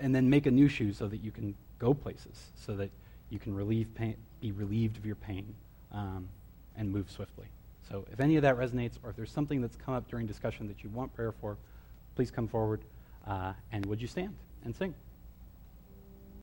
and 0.00 0.14
then 0.14 0.28
make 0.28 0.46
a 0.46 0.50
new 0.50 0.68
shoe 0.68 0.92
so 0.92 1.08
that 1.08 1.18
you 1.18 1.30
can 1.30 1.54
go 1.78 1.94
places, 1.94 2.50
so 2.54 2.74
that 2.76 2.90
you 3.30 3.38
can 3.38 3.54
relieve 3.54 3.92
pain, 3.94 4.16
be 4.40 4.52
relieved 4.52 4.96
of 4.96 5.06
your 5.06 5.14
pain, 5.16 5.54
um, 5.92 6.28
and 6.76 6.92
move 6.92 7.10
swiftly. 7.10 7.46
So 7.88 8.04
if 8.12 8.20
any 8.20 8.36
of 8.36 8.42
that 8.42 8.56
resonates, 8.56 8.98
or 9.02 9.10
if 9.10 9.16
there's 9.16 9.32
something 9.32 9.60
that's 9.60 9.76
come 9.76 9.94
up 9.94 10.08
during 10.08 10.26
discussion 10.26 10.68
that 10.68 10.84
you 10.84 10.90
want 10.90 11.14
prayer 11.14 11.32
for, 11.32 11.56
please 12.14 12.30
come 12.30 12.46
forward, 12.46 12.82
uh, 13.26 13.52
and 13.72 13.86
would 13.86 14.00
you 14.00 14.08
stand 14.08 14.34
and 14.64 14.74
sing? 14.74 14.94